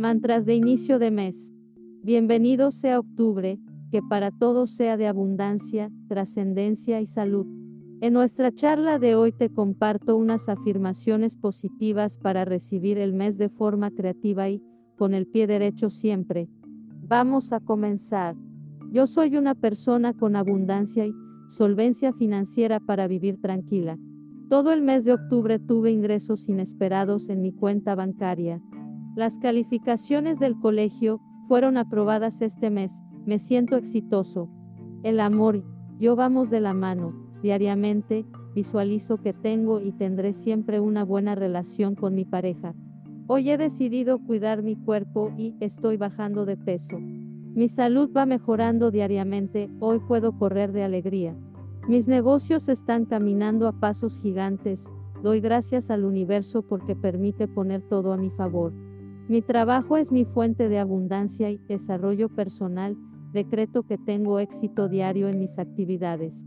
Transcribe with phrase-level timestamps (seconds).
[0.00, 1.52] Mantras de inicio de mes.
[2.02, 3.58] Bienvenido sea octubre,
[3.90, 7.44] que para todos sea de abundancia, trascendencia y salud.
[8.00, 13.50] En nuestra charla de hoy te comparto unas afirmaciones positivas para recibir el mes de
[13.50, 14.62] forma creativa y,
[14.96, 16.48] con el pie derecho siempre.
[17.06, 18.36] Vamos a comenzar.
[18.90, 21.12] Yo soy una persona con abundancia y
[21.50, 23.98] solvencia financiera para vivir tranquila.
[24.48, 28.62] Todo el mes de octubre tuve ingresos inesperados en mi cuenta bancaria.
[29.20, 33.02] Las calificaciones del colegio fueron aprobadas este mes.
[33.26, 34.48] Me siento exitoso.
[35.02, 35.62] El amor,
[35.98, 37.12] yo vamos de la mano.
[37.42, 38.24] Diariamente,
[38.54, 42.74] visualizo que tengo y tendré siempre una buena relación con mi pareja.
[43.26, 46.98] Hoy he decidido cuidar mi cuerpo y estoy bajando de peso.
[46.98, 51.36] Mi salud va mejorando diariamente, hoy puedo correr de alegría.
[51.86, 54.86] Mis negocios están caminando a pasos gigantes,
[55.22, 58.72] doy gracias al universo porque permite poner todo a mi favor.
[59.30, 62.96] Mi trabajo es mi fuente de abundancia y desarrollo personal,
[63.32, 66.44] decreto que tengo éxito diario en mis actividades.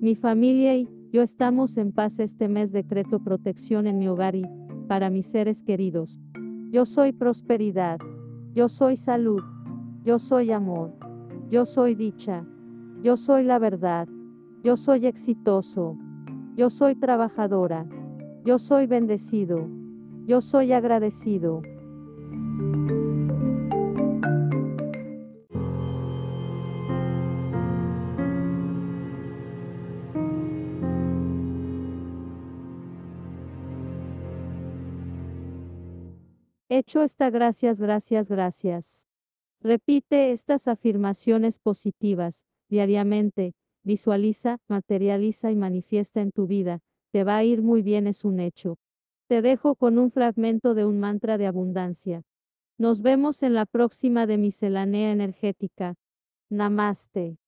[0.00, 4.44] Mi familia y yo estamos en paz este mes, decreto protección en mi hogar y
[4.88, 6.18] para mis seres queridos.
[6.72, 8.00] Yo soy prosperidad.
[8.52, 9.40] Yo soy salud.
[10.02, 10.92] Yo soy amor.
[11.52, 12.44] Yo soy dicha.
[13.04, 14.08] Yo soy la verdad.
[14.64, 15.96] Yo soy exitoso.
[16.56, 17.86] Yo soy trabajadora.
[18.44, 19.68] Yo soy bendecido.
[20.26, 21.62] Yo soy agradecido.
[36.70, 39.06] Hecho está gracias, gracias, gracias.
[39.60, 46.80] Repite estas afirmaciones positivas diariamente, visualiza, materializa y manifiesta en tu vida,
[47.12, 48.78] te va a ir muy bien es un hecho.
[49.28, 52.22] Te dejo con un fragmento de un mantra de abundancia.
[52.78, 55.94] Nos vemos en la próxima de miscelánea energética.
[56.50, 57.38] Namaste.